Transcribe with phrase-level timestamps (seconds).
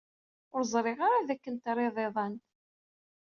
[0.55, 2.35] Ur ẓriɣ ara dakken trid iḍan.